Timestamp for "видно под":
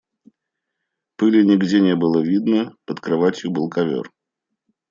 2.23-2.99